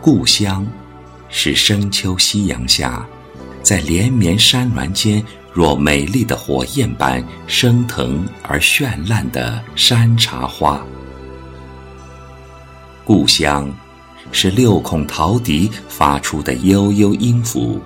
[0.00, 0.64] 故乡，
[1.28, 3.04] 是深秋夕阳下，
[3.62, 5.22] 在连绵山峦间
[5.52, 10.80] 若美丽的火焰般升腾而绚烂的山茶花。
[13.04, 13.68] 故乡，
[14.30, 17.80] 是六孔陶笛发出的悠悠音符，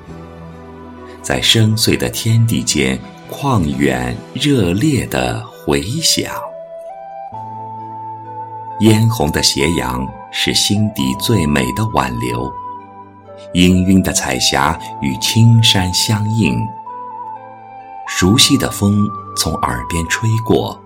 [1.23, 2.98] 在深邃的天地间
[3.31, 6.31] 旷远热烈的回响。
[8.81, 12.50] 嫣红的斜阳是心底最美的挽留，
[13.52, 16.58] 氤氲的彩霞与青山相映。
[18.08, 20.78] 熟悉的风从耳边吹过，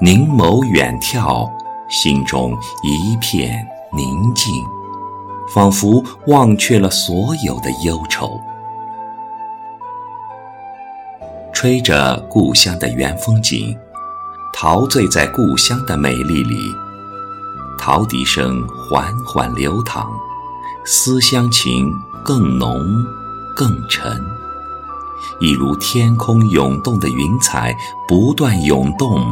[0.00, 1.50] 凝眸远眺，
[1.88, 4.52] 心中一片宁静，
[5.52, 8.40] 仿佛忘却了所有的忧愁。
[11.52, 13.76] 吹着故乡的原风景，
[14.54, 16.56] 陶醉在故乡的美丽里。
[17.82, 20.06] 陶笛声缓缓流淌，
[20.84, 21.90] 思乡情
[22.22, 22.78] 更浓
[23.56, 24.22] 更沉，
[25.40, 27.74] 一如天空涌动的云彩，
[28.06, 29.26] 不断涌动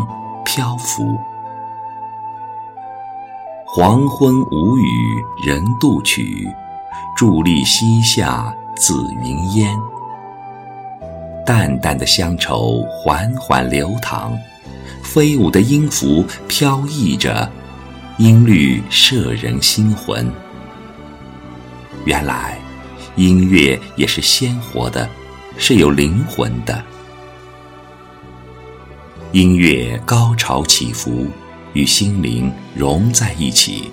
[0.46, 1.14] 漂浮。
[3.66, 6.48] 黄昏无语人渡曲，
[7.18, 9.78] 伫立西下紫云烟。
[11.44, 14.32] 淡淡的乡愁缓缓流淌，
[15.02, 17.52] 飞舞的音符飘逸着。
[18.18, 20.28] 音律摄人心魂。
[22.04, 22.58] 原来，
[23.14, 25.08] 音乐也是鲜活的，
[25.56, 26.82] 是有灵魂的。
[29.30, 31.28] 音乐高潮起伏，
[31.74, 33.92] 与心灵融在一起，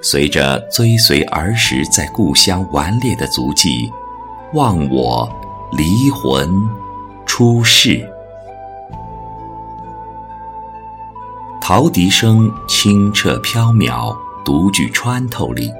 [0.00, 3.90] 随着追随儿时在故乡顽劣的足迹，
[4.52, 5.28] 忘我
[5.72, 6.48] 离魂
[7.26, 8.08] 出世。
[11.66, 14.14] 陶笛声清澈飘渺，
[14.44, 15.72] 独具穿透力。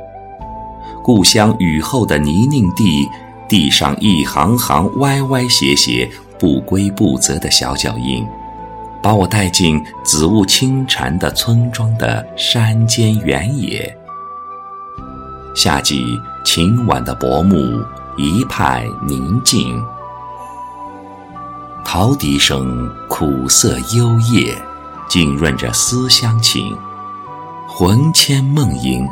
[1.02, 3.06] 故乡雨后的泥泞地，
[3.46, 8.26] 地上一行行歪歪斜斜、不规不则的小脚印，
[9.02, 13.94] 把我带进紫雾轻缠的村庄的山间原野。
[15.54, 16.02] 夏季
[16.46, 17.84] 晴晚的薄暮，
[18.16, 19.78] 一派宁静。
[21.84, 24.56] 陶笛声苦涩幽咽。
[25.08, 26.76] 浸润着思乡情，
[27.68, 29.08] 魂牵梦萦。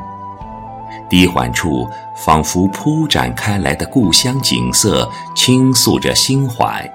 [1.09, 6.91] 低缓处，仿佛铺展开来的故乡景色，倾诉着心怀。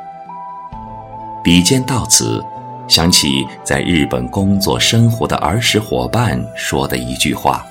[1.44, 2.44] 笔尖到此，
[2.88, 7.64] 想起在日本工作生活的儿时伙伴说的一句话：“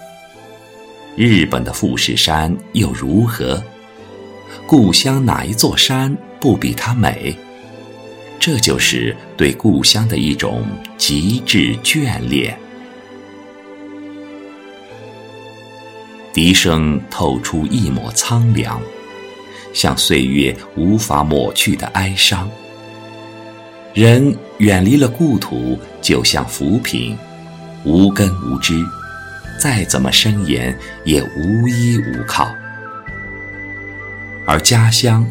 [1.17, 3.63] 日本的富士山又如何？
[4.67, 7.37] 故乡哪一座山不比它美？”
[8.39, 10.65] 这就是对故乡的一种
[10.97, 12.57] 极致眷恋。
[16.33, 18.81] 笛声透出一抹苍凉，
[19.73, 22.49] 像岁月无法抹去的哀伤。
[23.95, 27.17] 人远离了故土，就像浮萍，
[27.85, 28.75] 无根无枝，
[29.59, 32.55] 再怎么伸延也无依无靠。
[34.47, 35.27] 而家乡，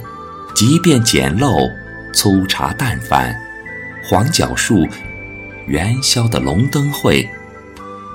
[0.56, 1.72] 即便简陋。
[2.16, 3.36] 粗茶淡饭，
[4.02, 4.88] 黄角树，
[5.68, 7.30] 元宵的龙灯会，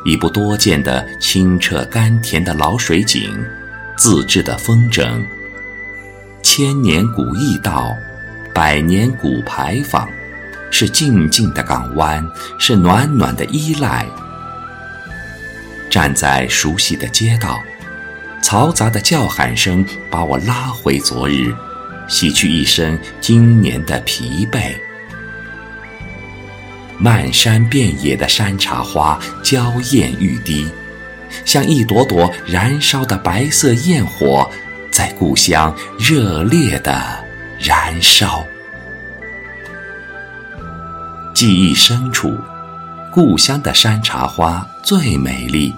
[0.06, 3.30] 一部多见的清澈甘甜的老水井，
[3.98, 5.22] 自制的风筝，
[6.42, 7.94] 千年古驿道，
[8.54, 10.08] 百年古牌坊，
[10.70, 12.26] 是静静的港湾，
[12.58, 14.06] 是暖暖的依赖。
[15.90, 17.60] 站在熟悉的街道，
[18.42, 21.54] 嘈杂的叫喊声把我拉回昨日。
[22.10, 24.74] 洗去一身今年的疲惫，
[26.98, 30.68] 漫山遍野的山茶花娇艳欲滴，
[31.44, 34.50] 像一朵朵燃烧的白色焰火，
[34.90, 37.00] 在故乡热烈的
[37.60, 38.44] 燃烧。
[41.32, 42.36] 记忆深处，
[43.14, 45.72] 故乡的山茶花最美丽，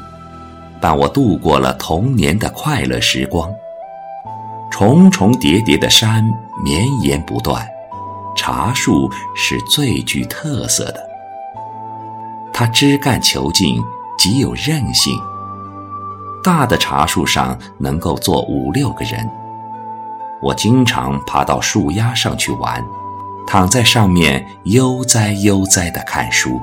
[0.81, 3.53] 伴我度过了童年的快乐时光。
[4.83, 6.25] 重重叠叠的山
[6.61, 7.65] 绵延不断，
[8.35, 11.01] 茶树是最具特色的。
[12.53, 13.81] 它枝干遒劲，
[14.19, 15.17] 极有韧性。
[16.43, 19.31] 大的茶树上能够坐五六个人。
[20.43, 22.85] 我经常爬到树丫上去玩，
[23.47, 26.61] 躺在上面悠哉悠哉地看书。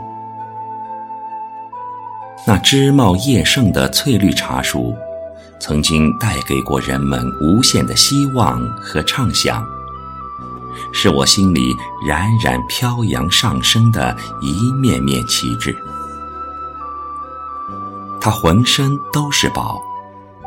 [2.45, 4.93] 那枝茂叶盛的翠绿茶树。
[5.59, 9.63] 曾经带给过人们无限的希望和畅想，
[10.93, 11.75] 是我心里
[12.07, 15.75] 冉冉飘扬上升的一面面旗帜。
[18.21, 19.81] 它浑身都是宝，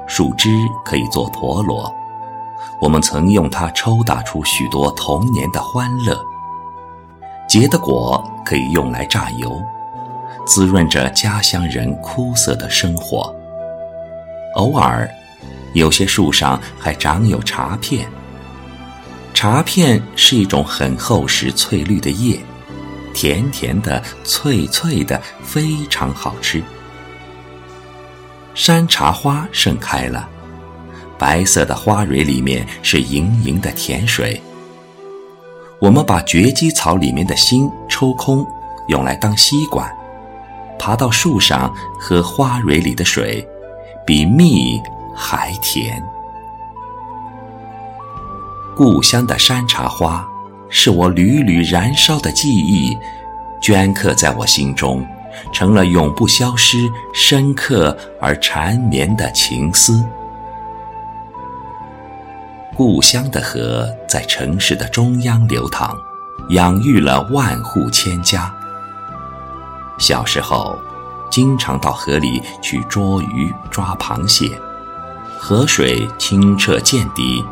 [0.08, 0.48] 树枝
[0.84, 1.92] 可以做陀螺，
[2.80, 6.14] 我们曾用它抽打出许多童年的欢乐；
[7.48, 9.62] 结的果可以用来榨油，
[10.46, 13.34] 滋润着家乡人枯涩的生活。
[14.54, 15.08] 偶尔，
[15.74, 18.08] 有些树上还长有茶片。
[19.34, 22.38] 茶片是一种很厚实、翠绿的叶，
[23.14, 26.62] 甜甜的、脆脆的，非常好吃。
[28.54, 30.28] 山茶花盛开了，
[31.18, 34.40] 白色的花蕊里面是盈盈的甜水。
[35.80, 38.46] 我们把蕨基草里面的芯抽空，
[38.88, 39.90] 用来当吸管，
[40.78, 43.44] 爬到树上喝花蕊里的水，
[44.04, 44.82] 比蜜
[45.14, 46.02] 还甜。
[48.74, 50.26] 故乡的山茶花，
[50.68, 52.96] 是我缕缕燃烧的记忆，
[53.60, 55.06] 镌刻在我心中，
[55.52, 60.02] 成了永不消失、深刻而缠绵的情思。
[62.74, 65.94] 故乡的河在城市的中央流淌，
[66.48, 68.52] 养育了万户千家。
[69.98, 70.78] 小时候，
[71.32, 74.46] 经常到河里去捉鱼、抓螃蟹，
[75.38, 77.42] 河水清澈见底。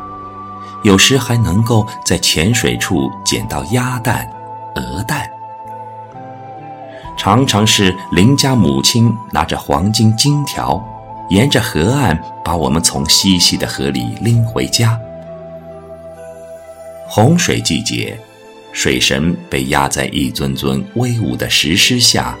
[0.83, 4.31] 有时还能够在浅水处捡到鸭蛋、
[4.75, 5.27] 鹅蛋，
[7.17, 10.83] 常常是邻家母亲拿着黄金金条，
[11.29, 14.99] 沿着河岸把我们从嬉戏的河里拎回家。
[17.07, 18.17] 洪水季节，
[18.71, 22.35] 水神被压在一尊尊威武的石狮下，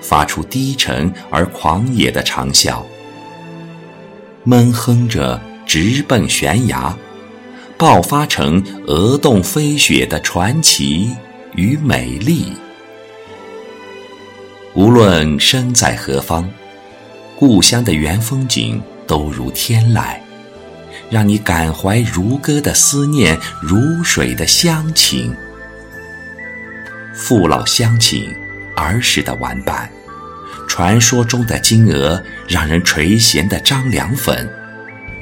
[0.00, 2.82] 发出低沉而狂野的长啸，
[4.44, 6.96] 闷哼着直奔悬崖。
[7.78, 11.10] 爆发成鹅洞飞雪的传奇
[11.56, 12.54] 与美丽。
[14.72, 16.50] 无论身在何方，
[17.38, 20.16] 故乡的原风景都如天籁，
[21.10, 25.36] 让你感怀如歌的思念，如水的乡情。
[27.14, 28.26] 父老乡亲，
[28.76, 29.90] 儿时的玩伴，
[30.68, 34.48] 传说中的金鹅，让人垂涎的张良粉，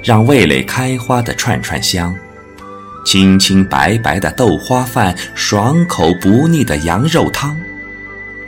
[0.02, 2.14] 让味蕾开花的串串香。
[3.04, 7.56] 清清白白的豆花饭，爽口不腻的羊肉汤，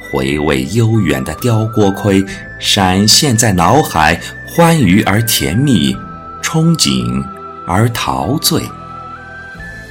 [0.00, 2.24] 回味悠远的雕锅盔，
[2.58, 5.94] 闪现在脑海，欢愉而甜蜜，
[6.42, 7.22] 憧憬
[7.66, 8.62] 而陶醉。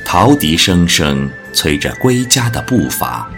[0.03, 3.29] 陶笛声声催着归家的步伐，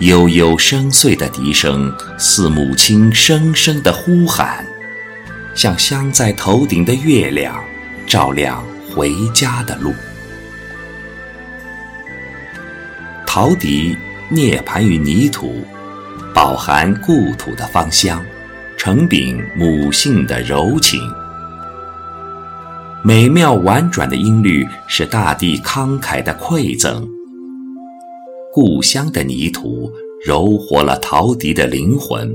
[0.00, 4.66] 悠悠深邃的笛声似母亲声声的呼喊，
[5.54, 7.64] 像镶在头顶的月亮，
[8.06, 9.94] 照亮回家的路。
[13.24, 13.96] 陶笛
[14.28, 15.64] 涅槃于泥土，
[16.34, 18.22] 饱含故土的芳香，
[18.76, 21.00] 承禀母性的柔情。
[23.02, 27.08] 美妙婉转的音律是大地慷慨的馈赠。
[28.54, 29.92] 故乡的泥土
[30.24, 32.32] 柔活了陶笛的灵魂，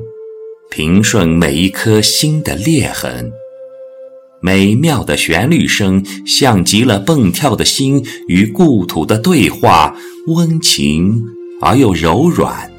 [0.70, 3.32] 平顺每一颗心的裂痕。
[4.42, 9.96] 美妙的旋律声，像极了蹦跳的心与故土的对话，
[10.28, 11.24] 温情
[11.62, 12.70] 而又柔软。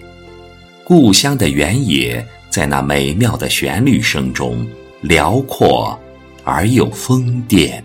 [0.85, 4.69] 故乡的原野，在那美妙的旋律声中，
[5.01, 5.99] 辽阔
[6.45, 7.83] 而又疯癫。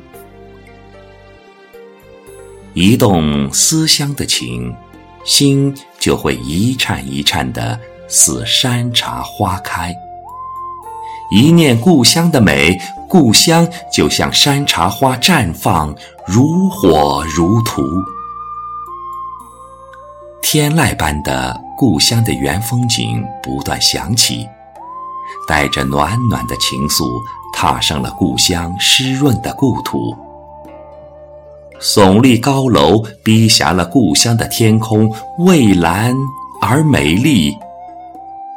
[2.74, 4.75] 一动思乡的情，
[5.25, 7.77] 心就会一颤一颤的，
[8.08, 9.94] 似山茶花开。
[11.32, 12.79] 一念故乡的美，
[13.10, 15.94] 故乡就像山茶花绽放，
[16.27, 17.82] 如火如荼。
[20.44, 24.48] 天籁般的故乡的原风景不断响起，
[25.48, 27.03] 带着暖暖的情愫，
[27.51, 30.15] 踏上了故乡湿润的故土。
[31.79, 36.15] 耸立高楼，逼狭了故乡的天空，蔚蓝
[36.62, 37.55] 而美丽。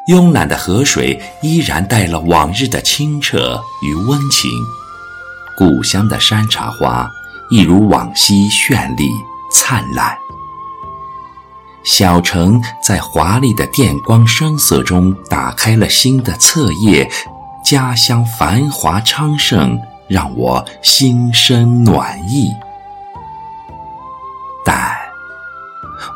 [0.09, 4.51] 慵懒的河水依然带了往日的清澈与温情，
[5.57, 7.07] 故乡的山茶花
[7.51, 9.11] 一如往昔绚丽
[9.53, 10.17] 灿烂。
[11.85, 17.11] 小城在华丽的电光声色中打开了新的册页，
[17.63, 22.51] 家乡繁华昌盛让我心生暖意，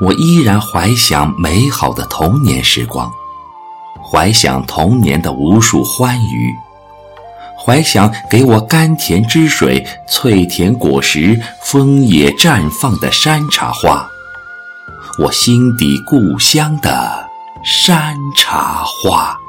[0.01, 3.11] 我依然怀想美好的童年时光。
[4.11, 6.55] 怀想童年的无数欢愉，
[7.59, 14.07] 怀想给我甘甜汁水、脆甜果实、枫叶绽放的山茶花，
[15.19, 17.27] 我心底故乡的
[17.65, 19.42] 山茶花。